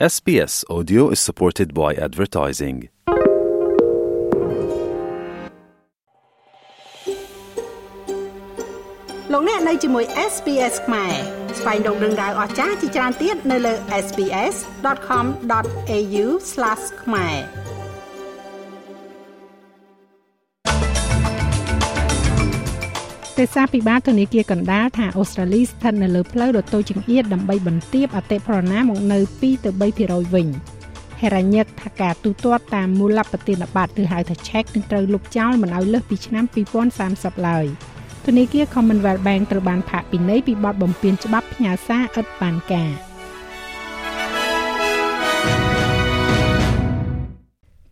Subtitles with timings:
[0.00, 2.76] SBS Audio is supported by advertising.
[9.32, 11.14] លោកអ្នកនៅជាមួយ SPS ខ្មែរ
[11.58, 16.26] ស្វែងរកដឹងដៅអស្ចារ្យជាច្រើនទៀតនៅលើ SPS.com.au/
[17.02, 17.36] ខ្មែរ
[23.40, 30.48] ទេសាភិបាលធនាគារកណ្ដាលថាអូស្ត្រាលីស្ថិតនៅលើផ្លូវដ៏តូចចង្អៀតដើម្បីបន្ទាបអតិផរណាមកនៅ2ទៅ3%វិញ
[31.20, 36.44] ហេរ៉ាញឹកថាការទូទាត់តាមមូលបទានបត្រឬហៅថា check នឹងត្រូវលុបចោលមិនឲ្យលើសពីឆ្នាំ
[36.96, 37.66] 2030ឡើយ
[38.26, 42.92] ធនាគារ Commonwealth Bank ត្រូវបានផាកពិន័យពីបទបំពានច្បាប់ផ្ញើសារឥតបានការ។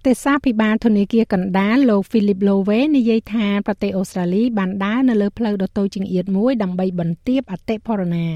[0.08, 8.26] ទេសាភិបាលធនាគារកណ្ដាលលោក Philip Lowe និយាយថាប្រទេសអូស្ត្រាលីបានដើរនៅលើផ្លូវដ៏តូចចង្អៀតមួយដើម្បីបន្ទាបអតិផរណា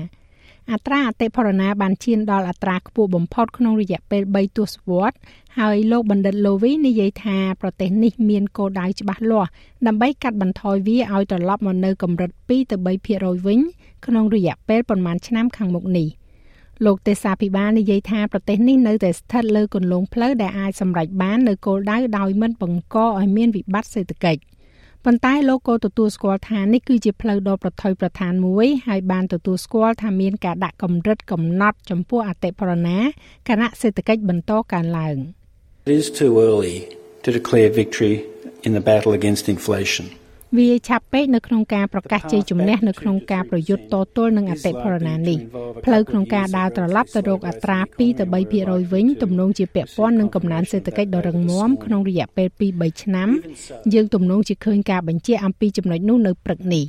[0.72, 5.18] អត្រាអតិផរណាបានឈានដល់អត្រាខ្ពស់បំផុតក្នុងរយៈពេល3ទសវត្សរ៍
[5.58, 9.50] ហើយលោកបណ្ឌិត Lowe និយាយថាប្រទេសនេះមានគោលដៅច្បាស់លាស់
[9.86, 13.60] ដើម្បីកាត់បន្ថយវាឲ្យត្រឡប់មកនៅកម្រិត2ទៅ3%វិញ
[14.06, 16.08] ក្នុងរយៈពេលប្រមាណឆ្នាំខាងមុខនេះ។
[16.84, 24.40] លោកទេសាភិបាលនិយាយថាប្រទេសនេះនៅតែស្ថិតលើគន្លងផ្លូវដែលអាចសម្រេចបាននៅគោលដៅដោយមិនបង្កឲ្យមានវិបត្តិសេដ្ឋកិច្ច
[25.04, 32.98] ប៉ុន្តែលោកក៏ទទួលស្គាល់ថានេះគឺជាផ្លូវដ៏ប្រថុយប្រថានមួយហើយបានទទួលស្គាល់ថាមានការដាក់កម្រិតកំណត់ចំពោះអតិផរណា
[33.48, 35.16] គណៈសេដ្ឋកិច្ចបន្តកើនឡើង
[35.90, 36.76] It is too early
[37.24, 38.14] to declare victory
[38.66, 40.06] in the battle against inflation.
[40.56, 45.38] វាឆាប់ពេកនៅក្នុងការប្រកាសជ័យជំនះនៅក្នុងការប្រយុទ្ធតទល់នឹងអតិផរណានេះ
[45.84, 48.06] ផ្លូវក្នុងការដើរត្រឡប់ទៅរកអត្រា2ទៅ
[48.56, 53.28] 3%វិញទំនងជាពាក់ព័ន្ធនឹងកំណើនសេដ្ឋកិច្ចដ៏រឹងមាំក្នុងរយៈពេល2-3ឆ្នាំ
[53.94, 56.86] យើងទំនងជាឃើញការបញ្ជាក់អំពីចំណុចនោះនៅព្រឹកនេះ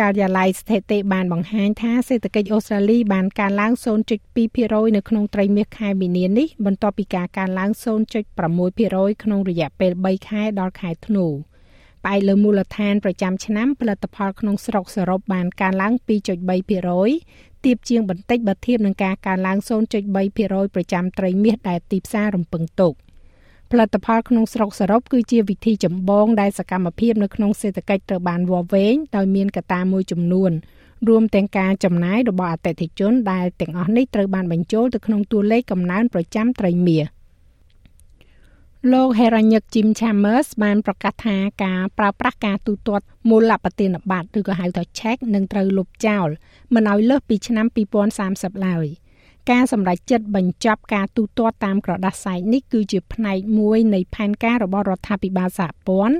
[0.00, 3.72] ការិយាល័យស្ថិតិបានបង្ហាញថាសេដ្ឋកិច្ចអូស្ត្រាលីបានកើនឡើង
[4.34, 7.70] 0.2%នៅក្នុងត្រីមាសខែមីនានេះបន្ទាប់ពីការកើនឡើង
[8.46, 11.26] 0.6%ក្នុងរយៈពេល3ខែដល់ខែធ្នូ។
[12.04, 15.92] ផ្អែកលើមូលដ្ឋានប្រចាំឆ្នាំផលិតផលក្នុងស្រុកសរុបបានកើនឡើង
[16.78, 19.58] 2.3%ទាបជាងបន្តិចបើធៀបនឹងការកើនឡើង
[20.16, 22.92] 0.3%ប្រចាំត្រីមាសដែលទីផ្សាររំពឹងទុក
[23.70, 30.52] ផលិតផលក្នុងស្រុកសរុបគឺជាវិធីចម្បងដែលសកម្មភាពនៅក្នុងសេដ្ឋកិច្ចត្រូវបានវាស់វែងដោយមានកត្តាមួយចំនួន
[31.08, 37.04] រួមទាំងការចំណាយរបស់អតិថិជនដែលទាំងអស់នេះត្រូវបានបញ្ចូលទៅក្នុងតួលេខកំណើនប្រចាំត្រីមាស។
[38.90, 46.28] លោក Heranyck Jim Chambers បានប្រកាសថាការប្រើប្រាស់ការទូទាត់មូលបទានបត្រឬក៏ហៅថា check នឹងត្រូវលុបចោល
[46.74, 47.66] មិនឲ្យលើសពីឆ្នាំ
[48.16, 48.86] 2030ឡើយ
[49.50, 56.16] ការសម្រេចចិត្តបញ្ចប់ការទូទាត់តាមក្រដាសសាយនេះគឺជាផ្នែកមួយនៃផែនការរបស់រដ្ឋាភិបាលសហព័ន្ធ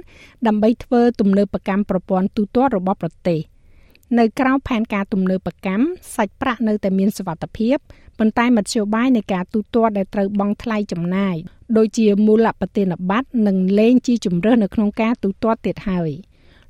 [0.47, 3.41] ដើម្បីធ្វើទំនើបកម្មប្រព័ន្ធទូទាត់របស់ប្រទេស
[4.19, 5.85] នៅក្រៅផែនការទំនើបកម្ម
[6.17, 7.77] សាច់ប្រាក់នៅតែមានសវត្ថភាព
[8.19, 11.37] ប៉ុន្តែមធ្យោបាយនៃការទូទាត់ដែលត្រូវបង់ថ្លៃចំណាយ
[11.77, 16.11] ដូចជាមូលបទានប័ត្រនឹងលែងជាជំរើសនៅក្នុងការទូទាត់ទៀតហើយ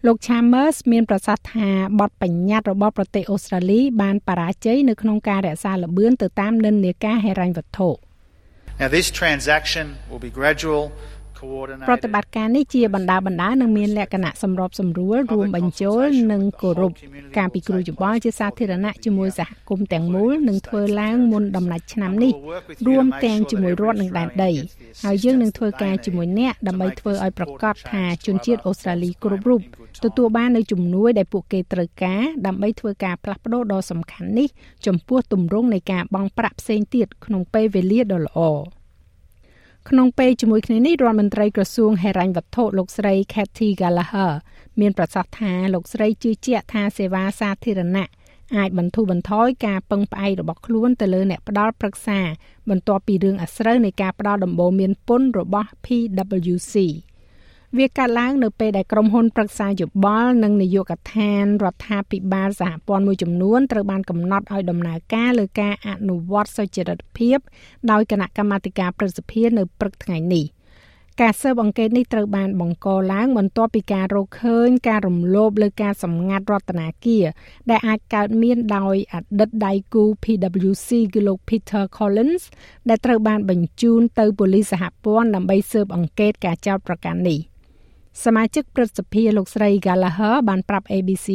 [0.07, 1.69] លោក Chambers មានប្រសាសន៍ថា
[2.01, 7.89] បទបញ្ញត្តិរបស់ប្រទេសអូស្ត្រាលីបានបរាជ័យនៅក្នុងការរក្សាល្បឿនទៅតាមនិន្នាការហិរញ្ញវត្ថុ
[8.81, 10.83] Now this transaction will be gradual
[11.89, 16.93] ប្រតិបត្តិការនេះជាបណ្ដាបណ្ដានឹងមានលក្ខណៈសម្របសម្រួលរួមបញ្ចូលនិងគោរព
[17.39, 22.33] ការពិគ្រោះយោបល់ជាសាធារណៈជាមួយសហគមន៍ទាំងមូលនឹងធ្វើឡើងមុនដំណាច់ឆ្នាំនេះ
[22.87, 24.51] រួមទាំងជាមួយរដ្ឋនិងដែនដី
[25.05, 29.61] ហើយយើងនឹងធ្វើការជាមួយអ្នកដើម្បីធ្វើឲ្យប្រកាសថាជនជាតិអូស្ត្រាលីគ្រប់រូប
[30.05, 34.49] ទទួលបាននូវជំនួយដែលពួកគេត្រូវការដើម្បីធ្វើការផ្លាស់ប្ដូរដ៏សំខាន់នេះ
[34.87, 38.41] ចំពោះទម្រង់នៃការបង់ប្រាក់ផ្សេងទៀតក្នុងពេលវេលាដ៏ល្អ។
[39.89, 44.33] ក្នុងពេលជាមួយគ្នានេះរដ្ឋមន្ត្រីក្រសួងហិរញ្ញវត្ថុលោកស្រី Kathy Gallagher
[44.81, 48.09] មានប្រសាសន៍ថាលោកស្រីជឿជាក់ថាសេវាសាធារណៈ
[48.57, 52.21] អាចបន្ធូរបន្ថយការពឹងផ្អែករបស់ខ្លួនទៅលើអ្នកផ្ដល់ប្រឹក្សា
[52.71, 56.75] បន្ទាប់ពីរឿងអាស្រូវនៃការផ្ដល់ដំបូន្មានពន្ធរបស់ PwC
[57.79, 67.39] វាកើតឡើងនៅពេលដែលក្រុមហ៊ុនប្រឹក្សាយោបល់និងនយោបាយកថានរដ្ឋាភិបាលសហព័ន្ធមួយចំនួនត្រូវបានកំណត់ឲ្យដំណើរការលើការអនុវត្តសុចរិតភាព
[67.91, 70.45] ដោយគណៈកម្មាធិការព្រឹទ្ធសភានៅព្រឹកថ្ងៃនេះ
[71.21, 77.25] ការស៊ើបអង្កេតនេះត្រូវបានបង្កឡើងបន្ទាប់ពីការរកឃើញការរំលោភលើការសម្ងាត់រដ្ឋនាគារ
[77.71, 82.43] ដែលអាចកើតមានដោយអតីតដៃគូ PwC គឺលោក Peter Collins
[82.89, 87.41] ដែលត្រូវបានបញ្ជូនទៅប៉ូលីសសហព័ន្ធដើម្បីស៊ើបអង្កេតការចោទប្រកាន់នេះ។
[88.25, 91.29] សមាជិកព្រឹទ្ធសភាលោកស្រី Gallagher បានប្រាប់ ABC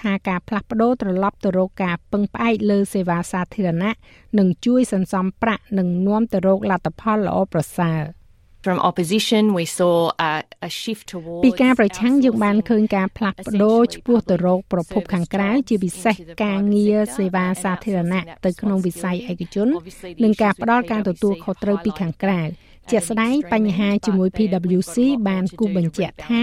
[0.00, 3.94] ថាការផ្លាស់ប្ដូរត្រឡប់ទៅរកការពឹងផ្អែកលើសេវាសាធារណៈ
[4.38, 8.00] នឹងជួយសន្សំប្រាក់និងនាំទៅរកលទ្ធផលល្អប្រសើរ។
[8.64, 10.32] From opposition we saw a,
[10.68, 19.68] a shift towards ពីការប្រឆាំងយើងបានឃើញការផ្លាស់ប្ដូរឆ្ពោះទៅរកប្រភពខាងក្រៅជាពិសេសការងារសេវាសាធារណៈទៅក្នុងវិស័យឯកជន
[20.24, 22.40] និងការផ្ដល់ការទទួលខុសត្រូវពីខាងក្រៅ
[22.90, 24.96] ជាក់ស្ដែងបញ្ហាជាមួយ PwC
[25.28, 26.42] បានគូបញ្ជាក់ថា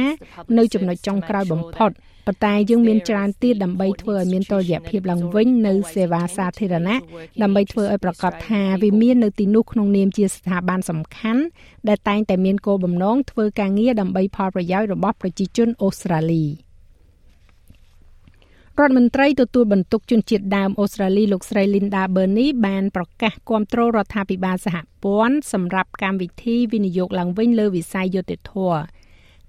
[0.58, 1.92] នៅចំណុចចុងក្រោយបំផុត
[2.28, 6.98] ប៉ុន្តែយើងមានច្រើនទៀតដើម្បីធ្វើឲ្យមានតុល្យភាពឡើងវិញនៅសេវាសាធារណៈ
[7.42, 11.42] ដើម្បីធ្វើឲ្យប្រកាសថាវាមាននៅទីនោះក្នុងនាមជាស្ថាប័នសំខាន់
[11.88, 16.46] ដែលតែងតែមានគោលបំណងធ្វើការងារដើម្បីផលប្រយោជន៍របស់ប្រជាជនអូស្ត្រាលី
[18.82, 28.82] រដ្ឋមន្ត្រីទទួលបន្ទុកជនជាតិដើមអូស្ត្រាលីលោកស្រី Linda Burney បានប្រកាសគាំទ្ររដ្ឋាភិបាលសហព័ន្ធសម្រាប់កម្មវិធីវិនិយោគឡើងវិញលើវិស័យយុតិធធម៌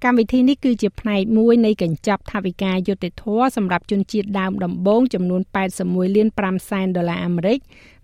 [0.04, 3.24] កម្មវិធីនេះគឺជាផ្នែកមួយនៃកញ្ចប់ថវិកាយុតិធធ
[3.56, 5.42] សម្រាប់ជនជាតិដើមដំបូងចំនួន
[5.78, 7.58] 81លាន5សែនដុល្លារអាមេរិក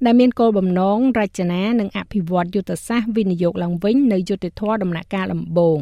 [0.05, 5.81] ដែលមានគោលបំណងរចនានិងអភិវឌ្ឍយុទ្ធសាស្ត្រវិនិយោគឡើងវិញនៅយុតិធធដំណាក់កាលដំបូង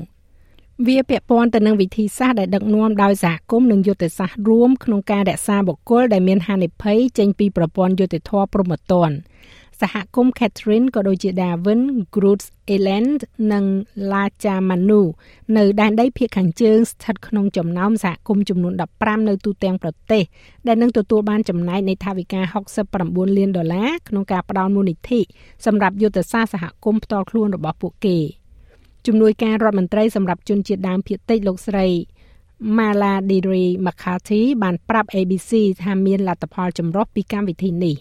[0.85, 9.11] វាពាក់ព័ន្ធទៅនឹងវិធីសាស្ត្រដែលដឹកនាំដោយសហគមន៍និងយុទ្ធសាស្ត្ររួមក្នុងការរក្សាបុគ្គលដែលមានហានិភ័យចេញពីប្រព័ន្ធយុតិធធព្រមត្តន
[9.81, 11.81] សហគមន៍ Catherine ក៏ដូចជា Darwin,
[12.15, 13.19] Groots Island
[13.53, 13.65] និង
[14.11, 15.03] Lacha Manu
[15.57, 20.23] នៅដែនដីភាគខាងជើងស្ថិតក្នុងចំណោមសហគមន៍ចំនួន15នៅទូទាំងប្រទេស
[20.67, 22.41] ដែលនឹងទទួលបានចំណែកនៃថវិកា
[22.89, 25.21] 69លានដុល្លារក្នុងការផ្តល់មូលនិធិ
[25.67, 28.19] សម្រាប់យុទ្ធសាស្ត្រសហគមន៍ផ្ទាល់ខ្លួនរបស់ពួកគេ
[29.07, 31.87] ជំនួយការរដ្ឋមន្ត្រីសម្រាប់ជនជាតិដើមភាគតិចលោកស្រី
[32.79, 37.97] Maladiri McCarthy បានប្រាប់ ABC ថាមានលទ្ធផលចម្រុះពីកម្មវិធីនេះ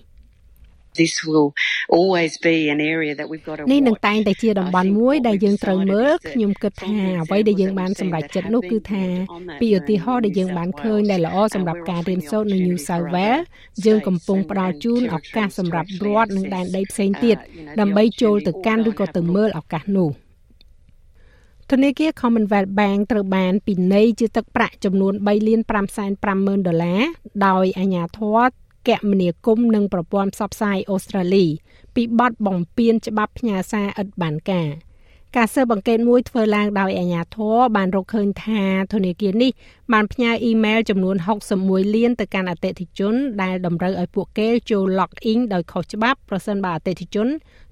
[0.96, 1.50] this will
[1.98, 9.04] always be an area that we've got to នេះនឹងតែងតែជាតំបន់មួយដែលយើងត្រូវមើលខ្ញុំគិតថាអ្វីដែលយើងបានសម្រេចចិត្តនោះគឺថា
[9.62, 13.44] ពីឧទាហរណ៍ដែលយើងបានឃើញដែលល្អសម្រាប់ការរៀនសូត្រនៅ New South Wales
[13.86, 17.38] យើងកំពុងផ្ដល់ជូនឱកាសសម្រាប់រដ្ឋនិងដែនដីផ្សេងទៀត
[17.80, 20.12] ដើម្បីចូលទៅកាន់ឬក៏ទៅមើលឱកាសនោះ
[21.72, 25.62] ធនាគារ Commonwealth Bank ត្រូវបានពិន័យជាទឹកប្រាក់ចំនួន3លាន
[26.14, 27.02] 550,000ដុល្លារ
[27.48, 28.38] ដោយអាជ្ញាធរ
[28.88, 31.46] គមនាគមន៍និងប្រព័ន្ធផ្សព្វផ្សាយអូស្ត្រាលី
[31.96, 34.70] ពីបទបំពានច្បាប់ផ្ញើសារឥតបានការ
[35.36, 38.64] ការស៊ើបអង្កេតមួយធ្វើឡើងដោយអាជ្ញាធរបានរកឃើញថា
[38.94, 39.52] ធនាគារនេះ
[39.94, 41.16] បានផ្ញើអ៊ីមែលចំនួន
[41.56, 47.28] 61លានទៅកាន់អតិថិជន ដែលតម្រូវឲ្យពួកគេចូល log in ដោយខុសច្បាប់ប្រសិនបើអតិថិជន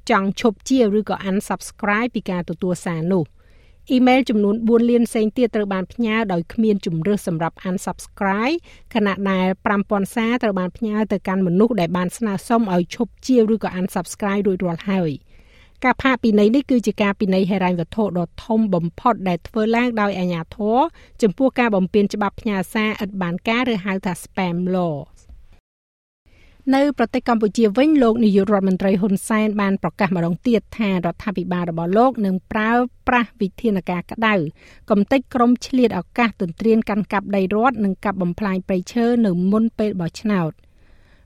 [0.10, 3.26] ចង់ឈប់ជាឬក៏ unsubscribe ពីការទទួលសារនោះ។
[3.90, 8.58] អ៊ីមែលចំនួន4លានផ្សេងទៀតត្រូវបានផ្ញើដោយគ្មានជំរើសសម្រាប់ unsubscribe
[8.94, 9.48] ខណៈដែល
[9.82, 15.12] 5000សារត្រូវបានផ្ញើទៅកាន់មនុស្សដែលបានស្នើសុំឲ្យឈប់ជាឬក៏ unsubscribe រួចរាល់ហើយ
[15.84, 20.78] ការផាកពិន័យនេះគឺជាការពិន័យហិរញ្ញវត្ថុដ៏ធំបំផុតដែលធ្វើឡើងដោយអាជ្ញាធរ
[21.22, 24.96] ចំពោះការបំពានច្បាប់ផ្ញើសារឥតបានការឬហៅថា spam law
[26.75, 32.73] នៅប្រទេសកម្ពុជាវិញលោកនាយករដ្ឋមន្ត្រីហ៊ុនសែនបានប្រកាសម្ដងទៀតថារដ្ឋាភិបាលរបស់លោកនឹងប្រើ
[33.09, 34.35] ប្រាស់វិធានការក្តៅ
[34.91, 40.53] កំទេចក្រុមឆ្លៀតឱកាសទន្ទ្រានកាន់កាប់ដីរដ្ឋនិងកាប់បំផ្លាញព្រៃឈើនៅមុនពេលបោះឆ្នោត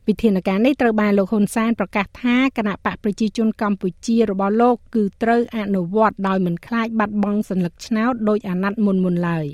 [0.08, 9.46] វិធានការនេះត្រូវបានលោកហ៊ុនសែនប្រកាសថាគណៈបកប្រជាជនកម្ពុជារបស់លោកគឺត្រូវអនុវត្តដោយមិនខ្លាចបាត់បង់សัญลักษณ์ឆ្នោតដោយអាណត្តិមុនមុនឡើយ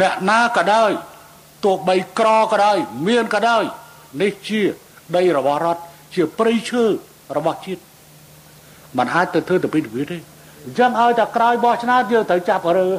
[0.00, 0.90] អ្នកណាក៏ដោយ
[1.64, 3.64] ទោះបីក្រក៏ដោយមានក៏ដោយ
[4.21, 4.61] នេះជា
[5.15, 5.81] ដីរបស់រដ្ឋ
[6.13, 6.83] ជាព្រៃឈើ
[7.37, 7.81] របស់ជាតិ
[8.97, 10.17] มันអាចទៅធ្វើទៅពីវិទេ
[10.65, 12.89] អញ្ចឹងឲ្យតែក្រោយបោះឆ្នោតយើងត្រូវចាប់រើ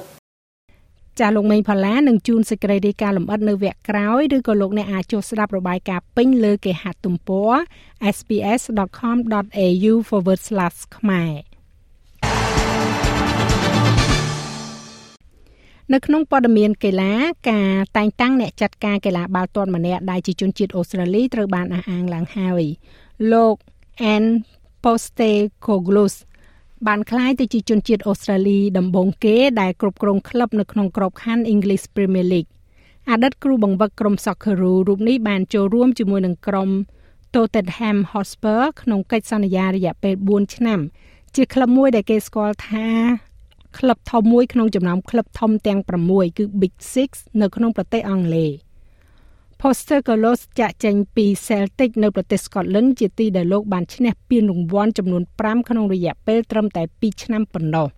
[1.20, 7.52] ចាលោកមេងផល្លានឹងជួនសេចក្តីរាយការណ៍លម្អិតនៅវគ្គក្រោយឬក៏លោកអ្នកអាចចុះស្ដាប់របាយការណ៍ពេញលើគេហទំព័រ
[8.16, 9.92] sps.com.au/
[10.96, 11.55] ខ្មែរ
[15.94, 17.12] នៅក្នុងព័ត៌មានកីឡា
[17.50, 22.62] ការតែងតាំងអ្នកចាត់ការកីឡាបាល់ទាត់ម្នាក់ដែលជាជនជាតិអូស្ត្រាលីត្រូវបានអះអាងឡើងហើយ
[23.32, 23.56] លោក
[24.14, 24.24] Ann
[24.82, 26.08] Postecoglou
[26.86, 32.50] បានក្លាយទៅជាជនជាតិអូស្ត្រាលីដំបូងគេដែលគ្រប់គ្រងក្លឹបនៅក្នុងក្របខ័ណ្ឌ English Premier League
[33.10, 36.70] អតីតគ្រូបង្វឹកក្រុម Socceroo រូបនេះបានចូលរួមជាមួយនឹងក្រុម
[37.34, 40.80] Tottenham Hotspur ក្នុងកិច្ចសន្យារយៈពេល4ឆ្នាំ
[41.36, 42.86] ជាក្លឹបមួយដែលគេស្គាល់ថា
[43.78, 46.74] ក្លឹបធំមួយក្នុងចំណោមក្លឹបធំទាំង6គឺ Big
[47.06, 48.50] 6នៅក្នុងប្រទេសអង់គ្លេស
[49.60, 57.88] Poster Colos ចាក់ចេញពី Celtic នៅប្រទេស Scotland ជាទីដែលលោកបានឈ្នះពានរង្វាន់ចំនួន5ក្នុងរយៈពេលត្រឹមតែ2ឆ្នាំប៉ុណ្ណោះ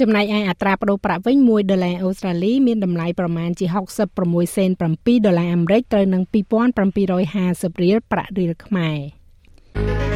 [0.00, 3.66] ចំណែកឯអត្រាប្តូរប្រាក់វិញ1ដុល្លារអូស្ត្រាលីមានតម្លៃប្រមាណជា
[4.10, 10.11] 66សេន7ដុល្លារអាមេរិកត្រូវនឹង2750រៀលប្រាក់រៀលខ្មែរ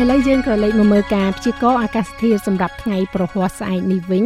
[0.00, 4.24] ឥឡូវយើងក៏លេខមកមើលការព្យាករណ៍អាកាសធាតុសម្រាប់ថ្ងៃប្រហ័សស្អែកនេះវិញ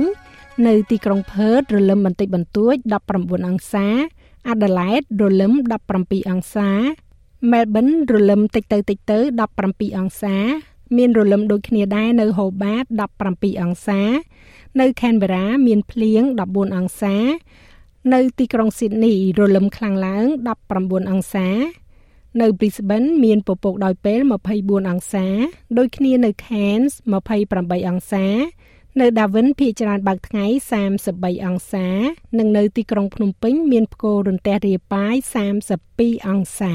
[0.66, 2.74] នៅទីក្រុងផឺតរលឹមបន្តិចបន្តួច
[3.12, 3.86] 19អង្សា
[4.48, 5.52] អាដាលេដរលឹម
[5.92, 6.70] 17អង្សា
[7.50, 9.18] Melbourne រលឹមតិចទៅតិចទៅ
[9.58, 10.36] 17អង្សា
[10.96, 12.86] មានរលឹមដូចគ្នាដែរនៅ Hobart
[13.24, 14.00] 17អង្សា
[14.80, 17.16] នៅ Canberra មានភ្លៀង14អង្សា
[18.12, 20.26] នៅទីក្រុង Sydney រលឹមខ្លាំងឡើង
[20.68, 21.48] 19អង្សា
[22.40, 24.20] នៅ Brisbane មានពពកដោយពេល
[24.54, 25.26] 24អង្សា
[25.78, 26.92] ដូចគ្នានៅ Cairns
[27.40, 28.26] 28អង្សា
[29.00, 30.46] នៅ Darwin ភាគច្រើនបើកថ្ងៃ
[30.94, 31.88] 33អង្សា
[32.38, 35.14] និងនៅទីក្រុងភ្នំពេញមានផ្គររន្ទះរាយប៉ាយ
[35.70, 36.74] 32អង្សា